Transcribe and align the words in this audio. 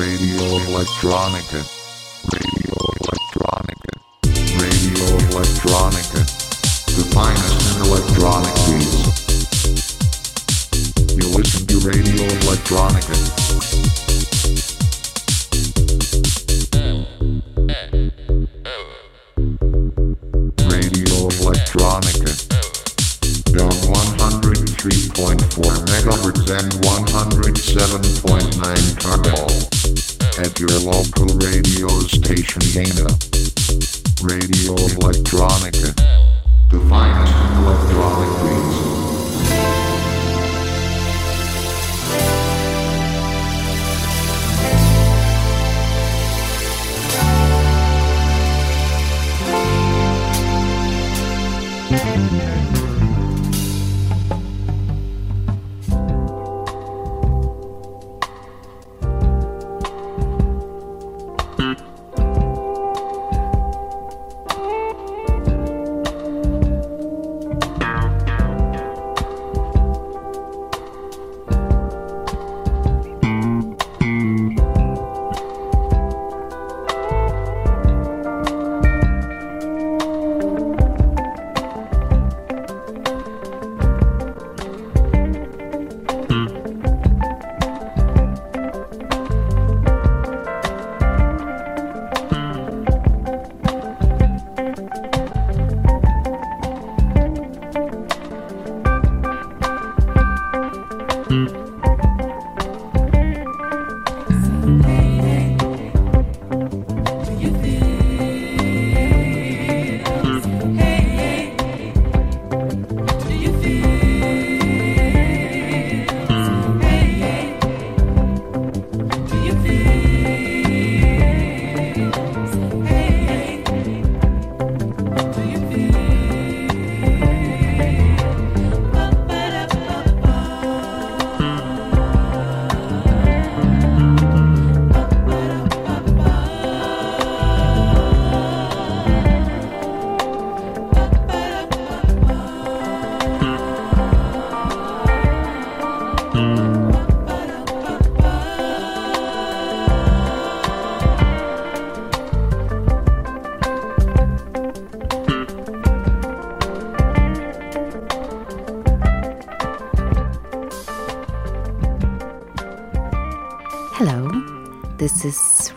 Radio 0.00 0.56
Electronica. 0.64 1.62
Radio 2.32 2.74
Electronica. 3.00 3.92
Radio 4.56 5.04
Electronica. 5.28 6.24
The 6.86 7.04
finest 7.12 7.76
in 7.76 7.82
electronic 7.84 8.54
beats. 8.64 8.96
You 11.14 11.28
listen 11.36 11.66
to 11.66 11.78
Radio 11.86 12.24
Electronica. 12.24 13.99
Local 30.84 31.26
radio 31.38 31.88
station 32.08 32.62
Dana. 32.72 33.06
Radio 34.22 34.74
Electronica. 34.74 35.99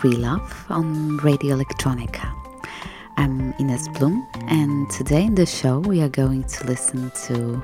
Real 0.03 0.19
Love 0.19 0.65
on 0.69 1.15
Radio 1.19 1.55
Electronica. 1.55 2.29
I'm 3.15 3.53
Ines 3.57 3.87
Bloom, 3.87 4.27
and 4.49 4.89
today 4.91 5.23
in 5.23 5.35
the 5.35 5.45
show 5.45 5.79
we 5.79 6.01
are 6.01 6.09
going 6.09 6.43
to 6.43 6.67
listen 6.67 7.09
to 7.27 7.63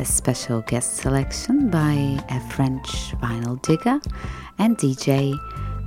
a 0.00 0.04
special 0.04 0.62
guest 0.62 0.96
selection 0.96 1.70
by 1.70 2.18
a 2.28 2.40
French 2.50 3.12
vinyl 3.20 3.62
digger 3.62 4.00
and 4.58 4.76
DJ 4.76 5.38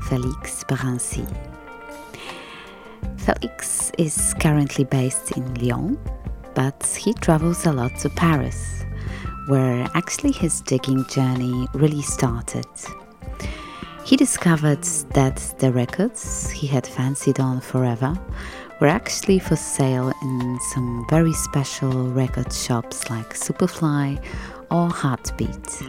Felix 0.04 0.64
Barancy. 0.64 1.28
Felix 3.18 3.92
is 3.98 4.34
currently 4.40 4.86
based 4.86 5.36
in 5.36 5.54
Lyon, 5.56 6.00
but 6.56 6.82
he 6.98 7.14
travels 7.16 7.66
a 7.66 7.74
lot 7.74 7.94
to 8.00 8.10
Paris, 8.12 8.86
where 9.48 9.86
actually 9.96 10.32
his 10.32 10.62
digging 10.62 11.04
journey 11.10 11.68
really 11.74 12.04
started. 12.04 12.68
He 14.06 14.16
discovered 14.16 14.84
that 15.14 15.36
the 15.60 15.72
records 15.72 16.50
he 16.50 16.66
had 16.66 16.88
fancied 16.88 17.40
on 17.40 17.62
forever 17.62 18.18
were 18.82 18.88
actually 18.88 19.40
for 19.40 19.56
sale 19.56 20.12
in 20.22 20.60
some 20.74 21.06
very 21.10 21.34
special 21.34 22.10
record 22.10 22.52
shops 22.52 23.10
like 23.10 23.36
Superfly 23.36 24.24
or 24.72 24.90
Heartbeat. 24.90 25.84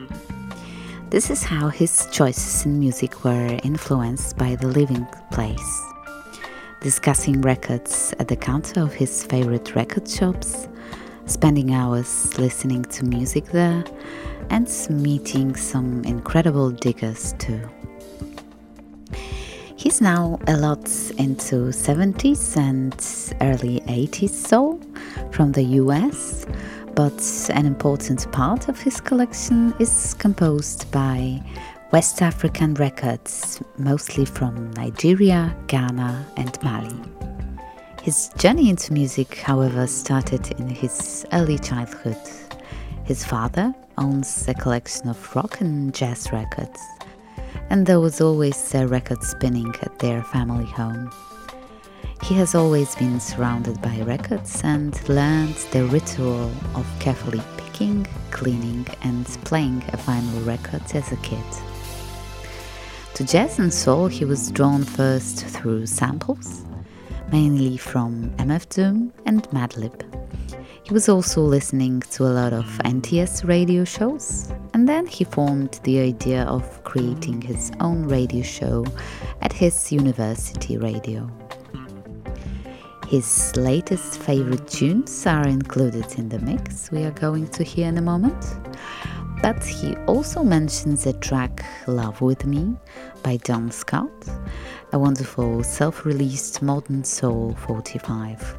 This 1.09 1.31
is 1.31 1.43
how 1.43 1.69
his 1.69 2.07
choices 2.13 2.67
in 2.67 2.79
music 2.79 3.25
were 3.25 3.59
influenced 3.65 4.37
by 4.37 4.55
the 4.57 4.69
living 4.69 5.07
place. 5.33 5.83
Discussing 6.83 7.41
records 7.41 8.15
at 8.19 8.29
the 8.29 8.37
counter 8.37 8.81
of 8.81 8.93
his 8.93 9.25
favorite 9.25 9.75
record 9.75 10.09
shops, 10.09 10.69
spending 11.27 11.75
hours 11.75 12.39
listening 12.39 12.85
to 12.85 13.05
music 13.05 13.47
there, 13.47 13.85
and 14.51 14.69
meeting 14.91 15.55
some 15.57 16.05
incredible 16.05 16.71
diggers 16.71 17.35
too. 17.39 17.61
He's 19.91 20.01
now 20.01 20.39
a 20.47 20.57
lot 20.57 20.89
into 21.19 21.73
70s 21.73 22.57
and 22.57 22.95
early 23.41 23.81
80s 23.89 24.31
soul 24.31 24.81
from 25.33 25.51
the 25.51 25.65
US, 25.83 26.47
but 26.95 27.51
an 27.53 27.67
important 27.67 28.31
part 28.31 28.69
of 28.69 28.79
his 28.81 29.01
collection 29.01 29.75
is 29.81 30.15
composed 30.15 30.89
by 30.93 31.43
West 31.91 32.23
African 32.23 32.75
records, 32.75 33.61
mostly 33.79 34.25
from 34.25 34.71
Nigeria, 34.75 35.57
Ghana, 35.67 36.25
and 36.37 36.57
Mali. 36.63 36.95
His 38.01 38.31
journey 38.39 38.71
into 38.71 38.93
music, 38.93 39.39
however, 39.39 39.89
started 39.89 40.53
in 40.61 40.69
his 40.69 41.27
early 41.33 41.59
childhood. 41.59 42.17
His 43.03 43.25
father 43.25 43.75
owns 43.99 44.47
a 44.47 44.55
collection 44.55 45.09
of 45.09 45.35
rock 45.35 45.61
and 45.61 45.93
jazz 45.93 46.31
records 46.31 46.79
and 47.71 47.87
there 47.87 48.01
was 48.01 48.21
always 48.21 48.75
a 48.75 48.87
record 48.87 49.23
spinning 49.23 49.75
at 49.83 49.99
their 49.99 50.23
family 50.23 50.67
home. 50.67 51.11
He 52.23 52.35
has 52.35 52.55
always 52.55 52.95
been 52.97 53.19
surrounded 53.19 53.81
by 53.81 54.01
records 54.03 54.61
and 54.63 55.09
learned 55.09 55.57
the 55.73 55.85
ritual 55.87 56.51
of 56.75 56.87
carefully 57.01 57.43
picking, 57.57 58.07
cleaning, 58.31 58.87
and 59.03 59.27
playing 59.45 59.83
a 59.89 59.97
vinyl 59.97 60.47
record 60.47 60.83
as 60.95 61.13
a 61.13 61.17
kid. 61.17 61.45
To 63.15 63.25
jazz 63.25 63.59
and 63.59 63.73
soul, 63.73 64.07
he 64.07 64.25
was 64.25 64.51
drawn 64.51 64.85
first 64.85 65.45
through 65.47 65.87
samples, 65.87 66.65
mainly 67.33 67.77
from 67.77 68.31
MF 68.39 68.69
Doom 68.69 69.13
and 69.27 69.43
Madlib. 69.51 70.10
He 70.91 70.95
was 70.95 71.09
also 71.09 71.43
listening 71.43 72.01
to 72.11 72.25
a 72.25 72.35
lot 72.35 72.53
of 72.53 72.65
NTS 72.85 73.47
radio 73.47 73.85
shows, 73.85 74.53
and 74.75 74.89
then 74.89 75.07
he 75.07 75.23
formed 75.23 75.79
the 75.85 76.01
idea 76.01 76.43
of 76.43 76.83
creating 76.83 77.43
his 77.43 77.71
own 77.79 78.09
radio 78.09 78.43
show 78.43 78.85
at 79.41 79.53
his 79.53 79.93
university 79.93 80.79
radio. 80.79 81.31
His 83.07 83.55
latest 83.55 84.19
favorite 84.19 84.67
tunes 84.67 85.29
are 85.29 85.47
included 85.47 86.19
in 86.19 86.29
the 86.29 86.41
mix 86.41 86.91
we 86.91 87.05
are 87.05 87.13
going 87.13 87.47
to 87.51 87.63
hear 87.63 87.87
in 87.87 87.97
a 87.97 88.03
moment. 88.03 88.45
but 89.43 89.63
he 89.65 89.95
also 90.07 90.43
mentions 90.43 91.05
the 91.05 91.13
track 91.15 91.65
Love 91.87 92.21
With 92.21 92.45
Me 92.45 92.75
by 93.23 93.37
Don 93.39 93.71
Scott, 93.71 94.11
a 94.93 94.99
wonderful 94.99 95.63
self 95.63 96.05
released 96.05 96.63
modern 96.63 97.05
soul 97.05 97.55
45, 97.67 98.57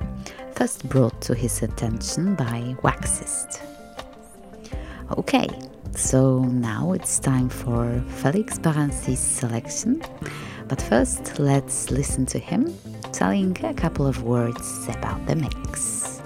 first 0.56 0.88
brought 0.90 1.20
to 1.22 1.34
his 1.34 1.64
attention 1.64 2.36
by 2.36 2.76
Waxist. 2.84 3.62
Okay, 5.18 5.48
so 5.96 6.40
now 6.40 6.94
it's 6.94 7.20
time 7.20 7.50
for 7.50 8.02
Felix 8.22 8.58
Barancy's 8.60 9.20
selection, 9.20 10.02
but 10.68 10.82
first 10.82 11.40
let's 11.40 11.92
listen 11.92 12.26
to 12.28 12.40
him 12.40 12.74
telling 13.12 13.58
a 13.64 13.74
couple 13.74 14.06
of 14.06 14.24
words 14.24 14.88
about 14.88 15.26
the 15.28 15.36
mix. 15.36 16.22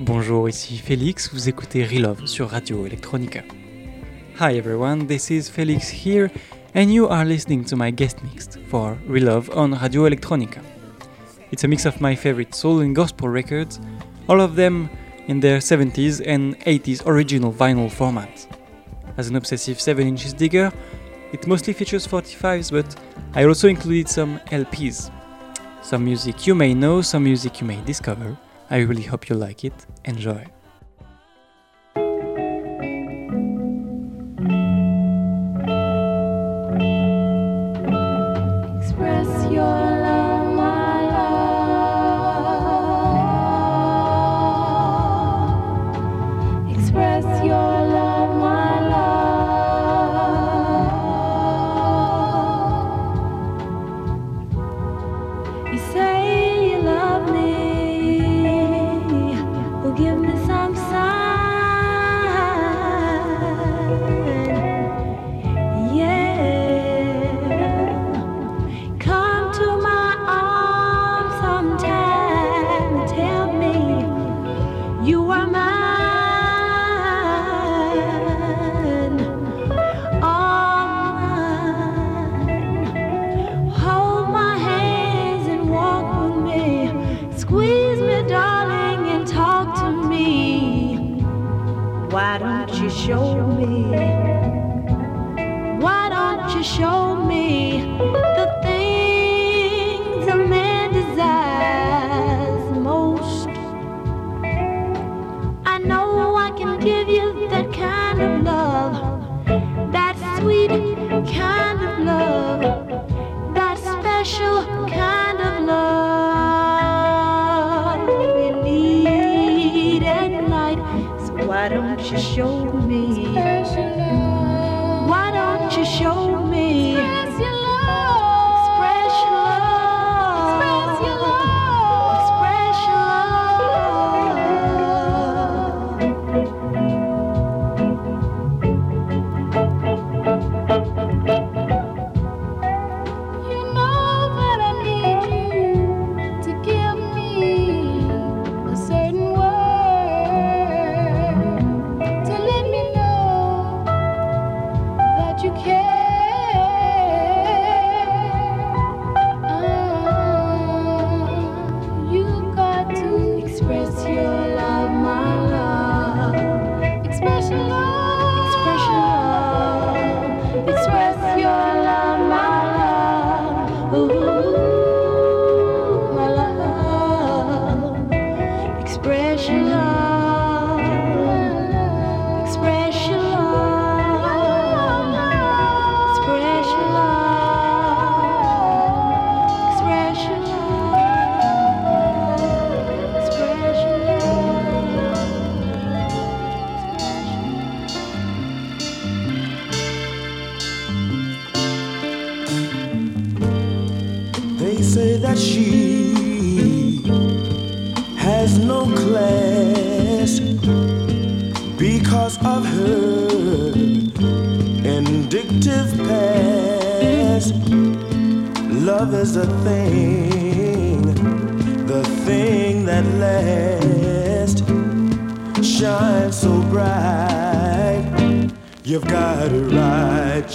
Bonjour, 0.00 0.48
ici 0.48 0.76
Félix, 0.76 1.30
vous 1.32 1.48
écoutez 1.48 1.84
Relove 1.84 2.26
sur 2.26 2.48
Radio 2.48 2.86
Electronica. 2.86 3.42
Hi 4.40 4.58
everyone, 4.58 5.06
this 5.06 5.30
is 5.30 5.48
Felix 5.48 5.88
here, 5.88 6.30
and 6.74 6.92
you 6.92 7.06
are 7.08 7.24
listening 7.24 7.64
to 7.64 7.76
my 7.76 7.90
guest 7.90 8.18
mix 8.22 8.48
for 8.68 8.98
Relove 9.08 9.48
on 9.56 9.72
Radio 9.74 10.06
Electronica. 10.08 10.73
It's 11.50 11.64
a 11.64 11.68
mix 11.68 11.84
of 11.84 12.00
my 12.00 12.14
favorite 12.14 12.54
soul 12.54 12.80
and 12.80 12.94
gospel 12.94 13.28
records, 13.28 13.80
all 14.28 14.40
of 14.40 14.56
them 14.56 14.90
in 15.26 15.40
their 15.40 15.58
70s 15.58 16.22
and 16.26 16.58
80s 16.60 17.06
original 17.06 17.52
vinyl 17.52 17.90
format. 17.90 18.46
As 19.16 19.28
an 19.28 19.36
obsessive 19.36 19.80
7 19.80 20.06
inches 20.06 20.32
digger, 20.32 20.72
it 21.32 21.46
mostly 21.46 21.72
features 21.72 22.06
45s, 22.06 22.70
but 22.70 22.96
I 23.34 23.44
also 23.44 23.68
included 23.68 24.08
some 24.08 24.38
LPs. 24.46 25.10
Some 25.82 26.04
music 26.04 26.46
you 26.46 26.54
may 26.54 26.74
know, 26.74 27.02
some 27.02 27.24
music 27.24 27.60
you 27.60 27.66
may 27.66 27.80
discover. 27.82 28.36
I 28.70 28.78
really 28.78 29.02
hope 29.02 29.28
you 29.28 29.36
like 29.36 29.64
it. 29.64 29.86
Enjoy. 30.04 30.44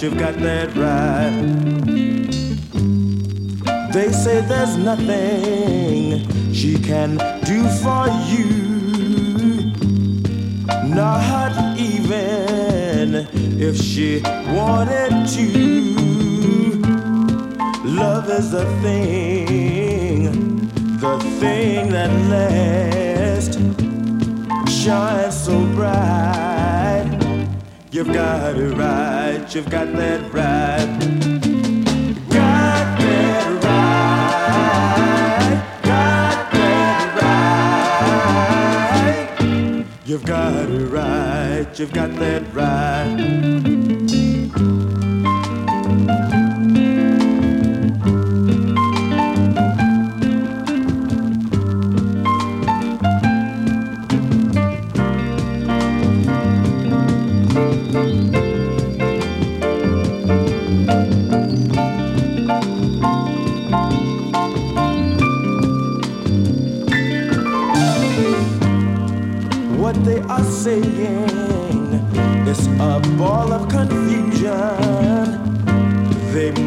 you've 0.02 0.18
got 0.18 0.34
that 0.36 0.74
right. 0.76 1.30
They 3.92 4.10
say 4.12 4.40
there's 4.40 4.76
nothing 4.78 6.54
she 6.54 6.78
can 6.78 7.18
do 7.44 7.68
for 7.82 8.06
you, 8.30 9.74
not 10.86 11.78
even 11.78 13.28
if 13.60 13.76
she 13.76 14.22
wanted 14.54 15.28
to. 15.34 16.80
Love 17.84 18.30
is 18.30 18.52
the 18.52 18.64
thing, 18.80 20.68
the 20.98 21.18
thing 21.40 21.90
that 21.90 22.10
lasts, 22.30 23.56
shines 24.82 25.44
so 25.44 25.58
bright. 25.74 26.49
You've 27.92 28.12
got 28.12 28.56
it 28.56 28.72
right, 28.76 29.52
you've 29.52 29.68
got 29.68 29.92
that 29.94 30.32
right. 30.32 30.86
Got 32.28 33.00
that 33.00 33.64
right, 33.64 35.62
got 35.82 36.52
that 36.52 37.16
right. 39.50 39.86
You've 40.04 40.24
got 40.24 40.70
it 40.70 40.86
right, 40.86 41.66
you've 41.76 41.92
got 41.92 42.14
that 42.14 42.54
right. 42.54 43.89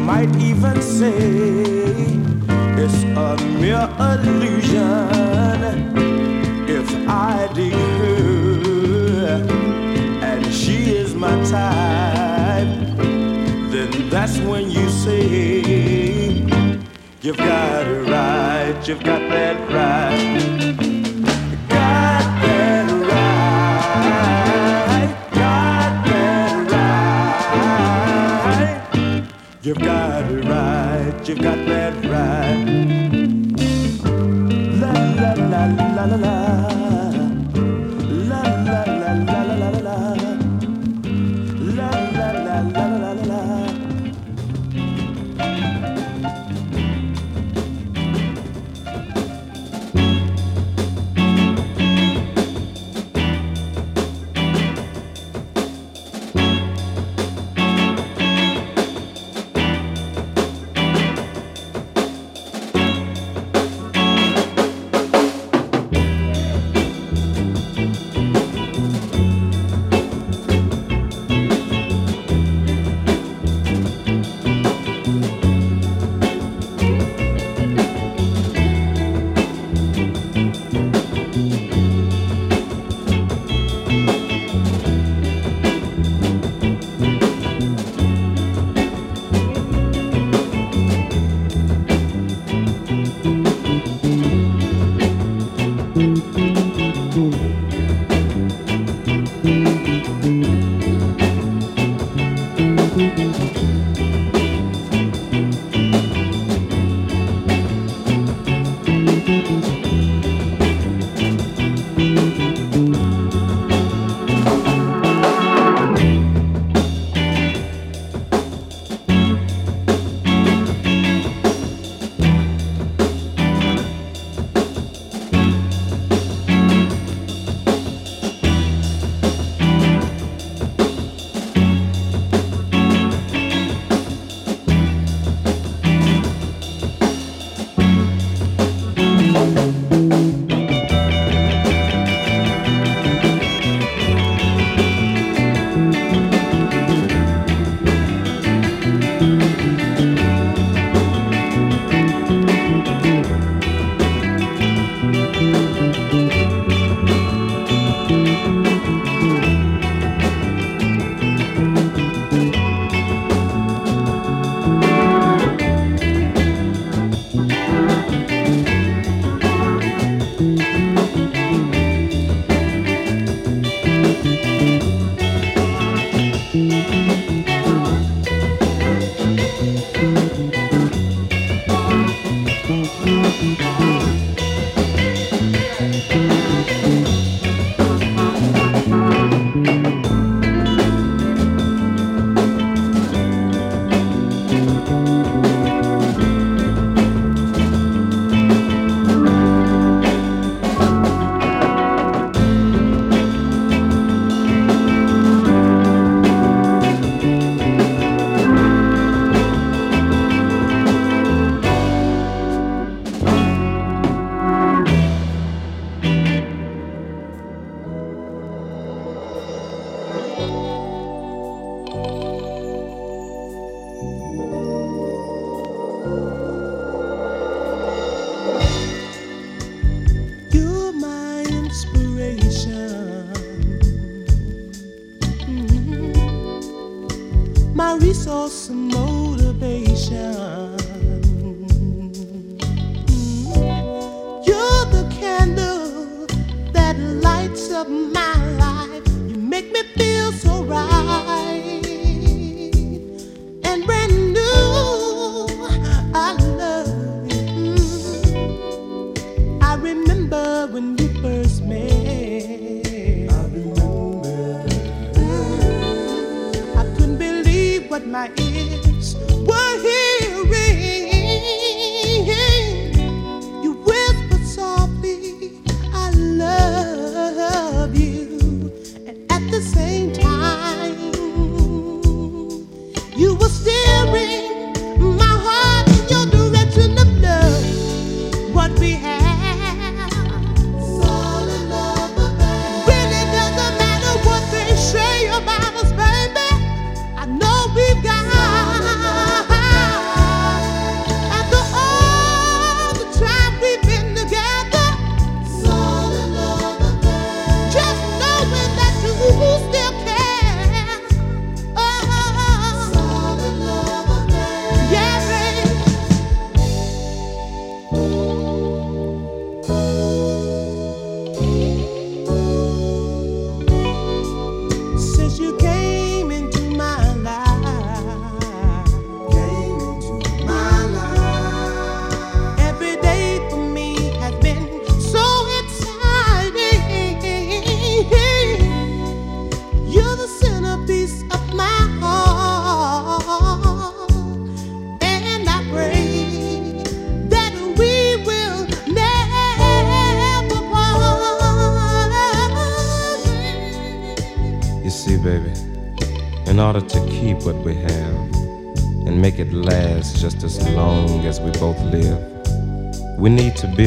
might 0.04 0.36
even 0.36 0.82
say 0.82 1.16
it's 2.76 3.02
a 3.16 3.36
mere 3.58 3.88
illusion. 3.98 5.78
If 6.68 6.88
I 7.08 7.48
dig 7.54 7.72
her 7.72 9.46
and 10.22 10.44
she 10.52 10.94
is 10.94 11.14
my 11.14 11.34
type 11.44 12.68
then 13.72 14.10
that's 14.10 14.38
when 14.40 14.70
you 14.70 14.88
say 14.90 16.34
you've 17.22 17.36
got 17.36 17.86
it 17.86 18.02
right 18.10 18.88
you've 18.88 19.02
got 19.02 19.20
that 19.30 19.56
right. 19.72 20.83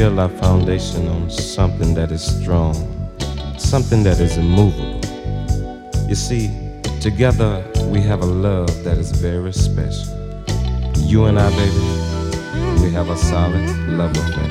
build 0.07 0.19
our 0.19 0.29
foundation 0.39 1.05
on 1.09 1.29
something 1.29 1.93
that 1.93 2.13
is 2.13 2.23
strong, 2.23 2.73
something 3.57 4.03
that 4.03 4.21
is 4.21 4.37
immovable. 4.37 5.01
You 6.07 6.15
see, 6.15 6.49
together 7.01 7.61
we 7.91 7.99
have 8.03 8.21
a 8.21 8.25
love 8.25 8.71
that 8.85 8.97
is 8.97 9.11
very 9.11 9.51
special. 9.51 10.15
You 10.95 11.25
and 11.25 11.37
I, 11.37 11.49
baby, 11.49 12.81
we 12.81 12.89
have 12.93 13.09
a 13.09 13.17
solid 13.17 13.67
love 13.89 14.11
affair. 14.11 14.46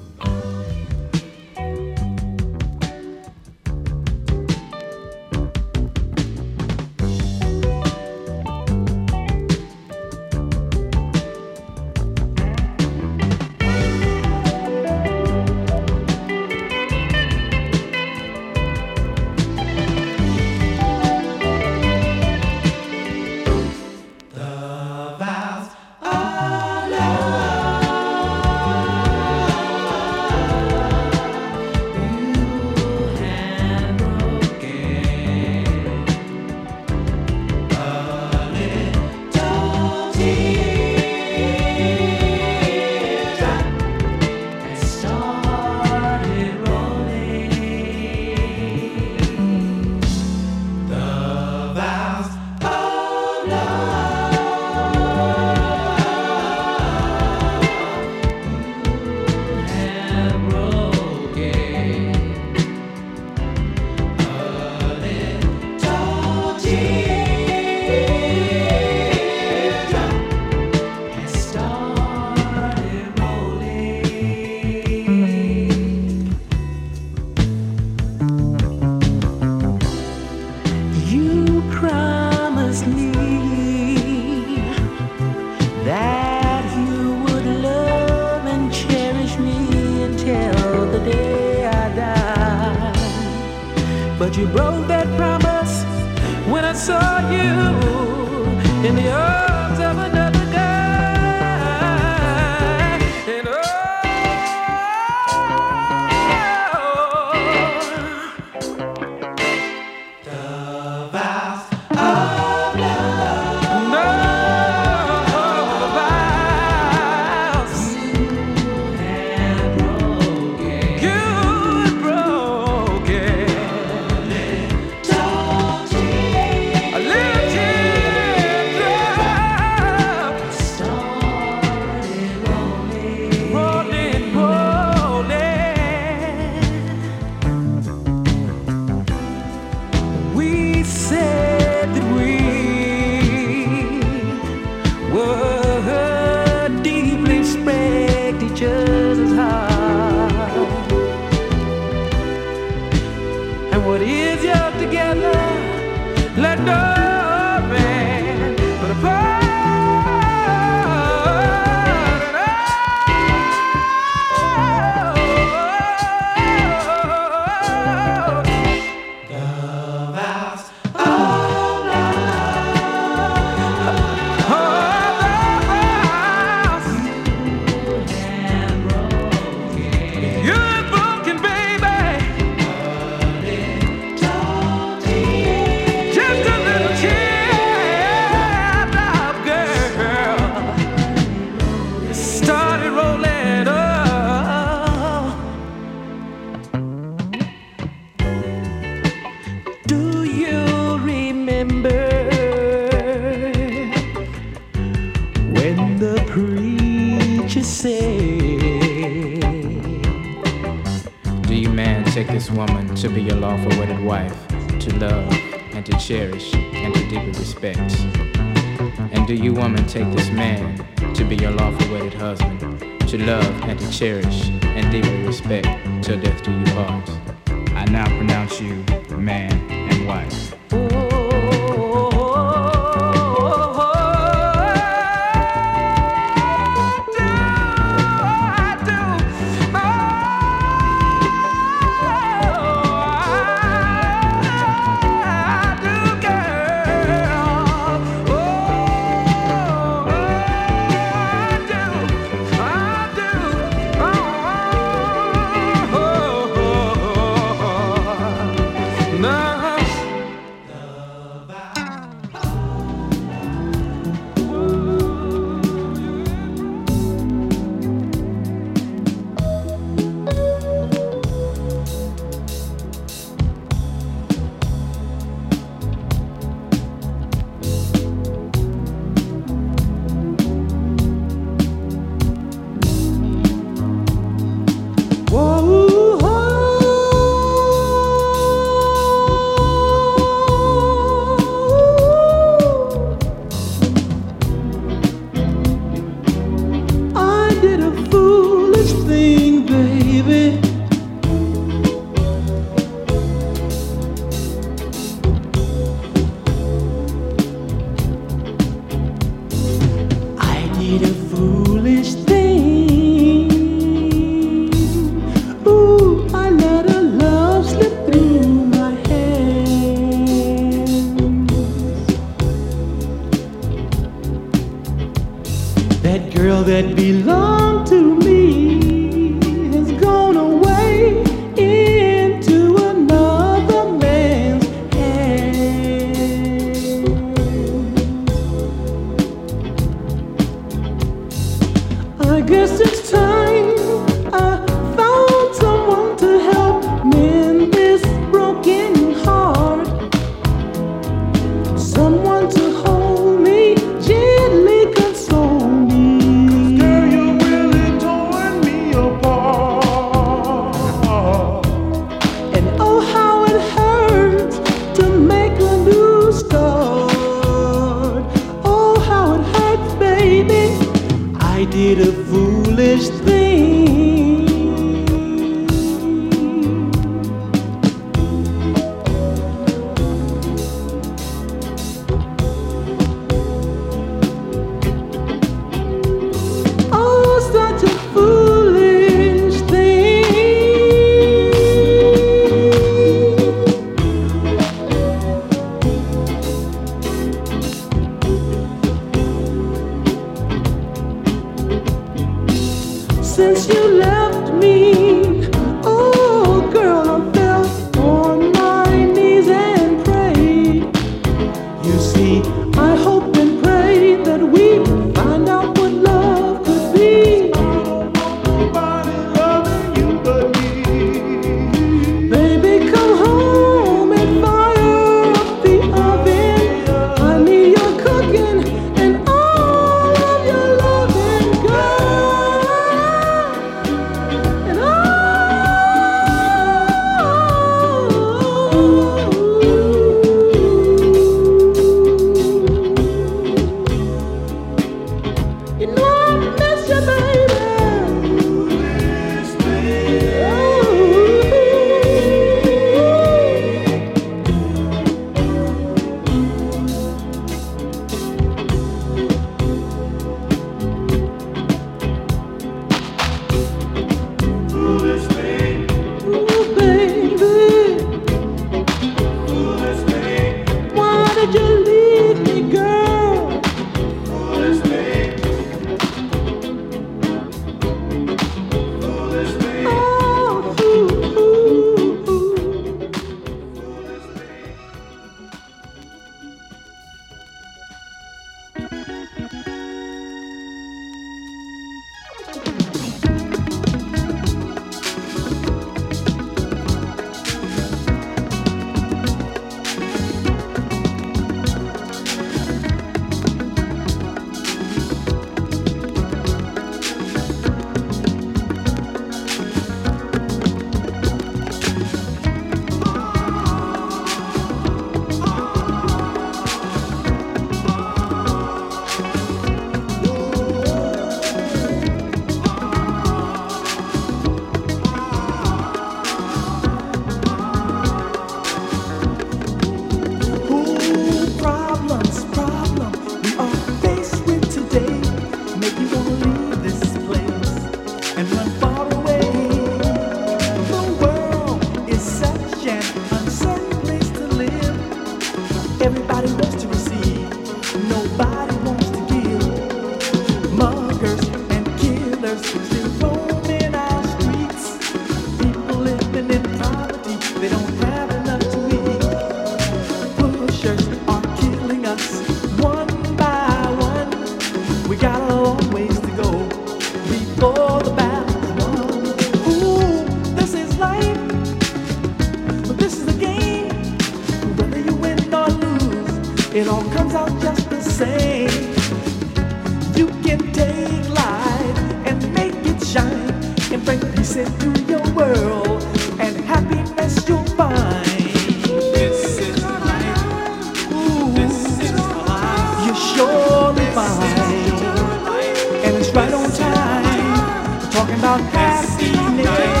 Happiness. 599.57 600.00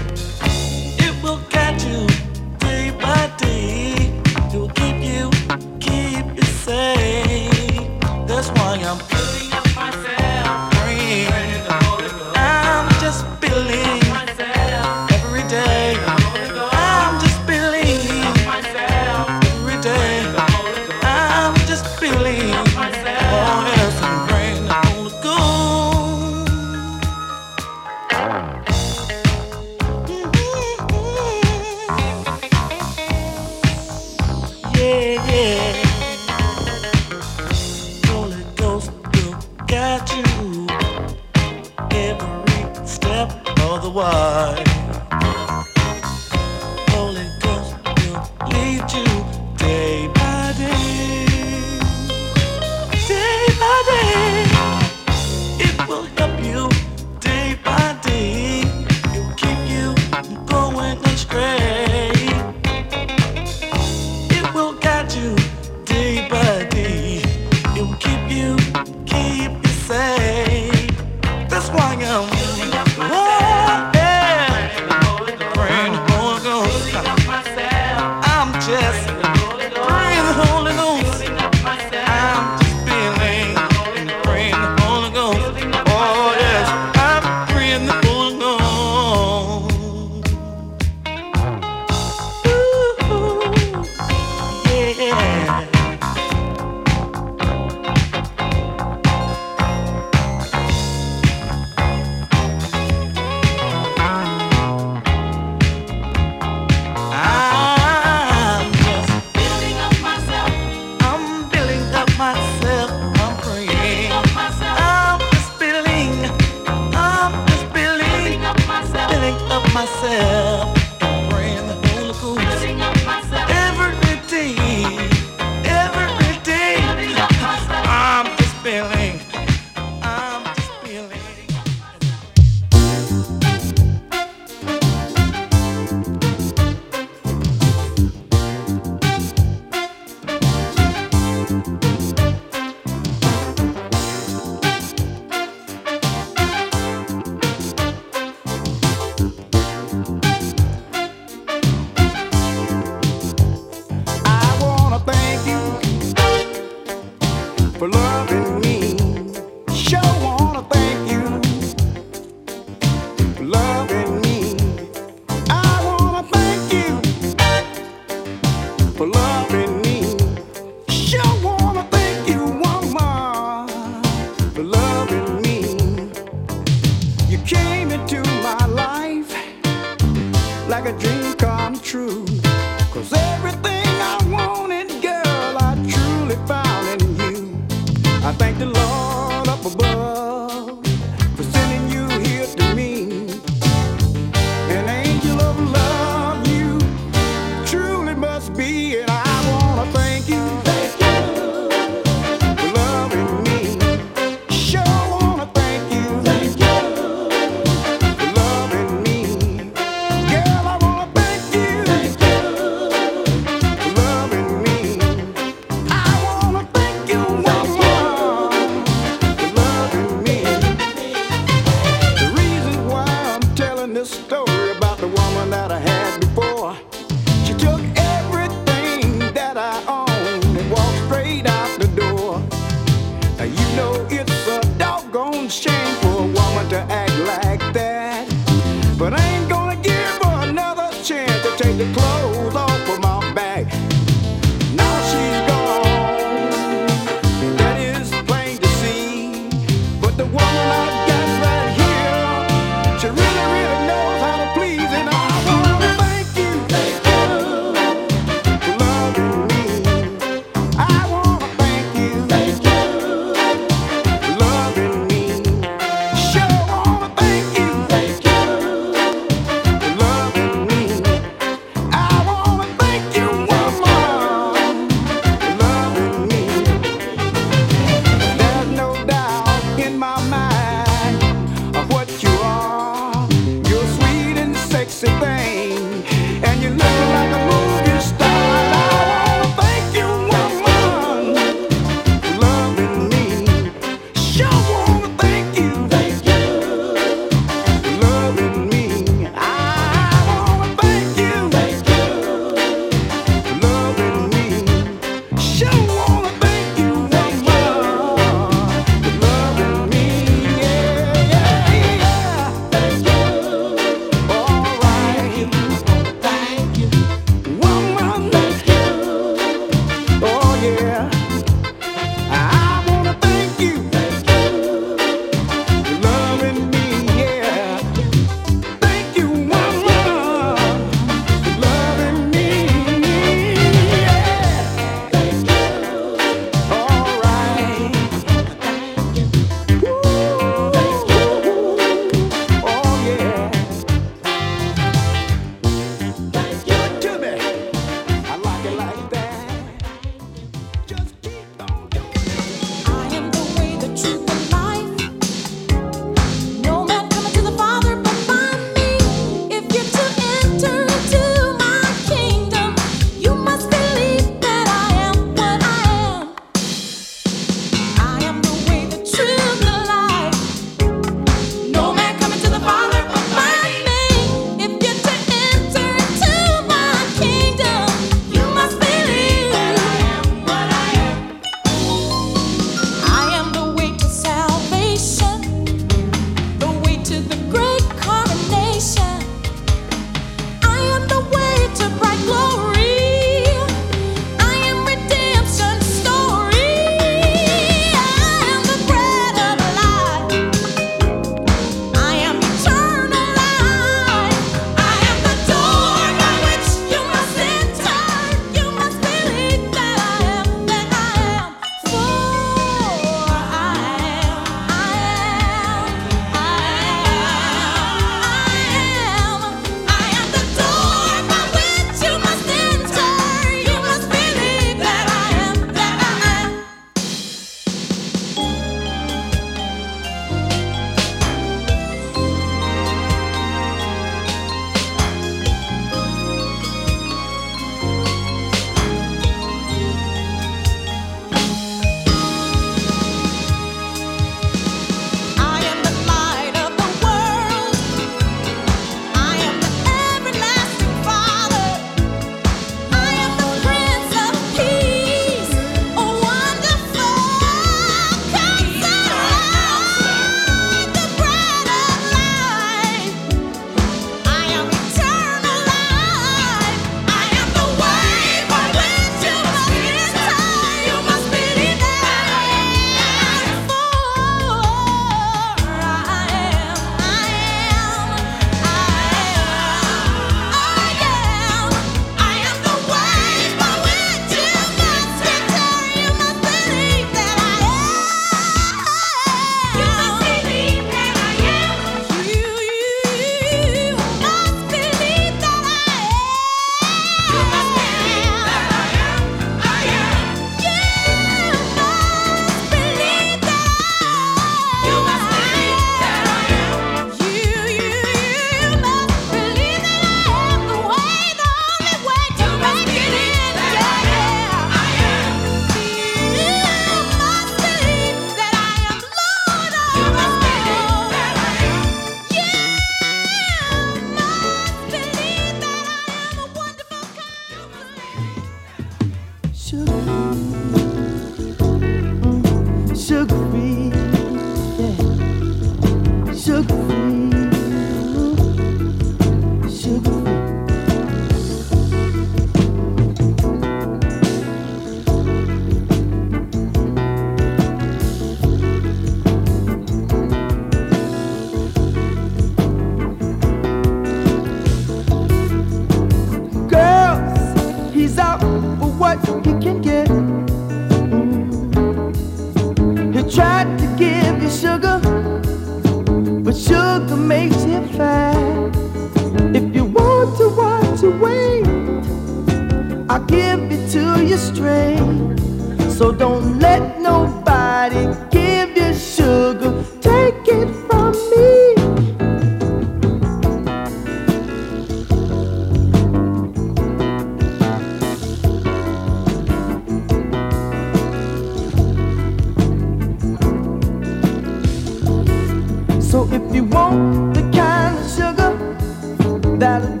That'll 599.61 600.00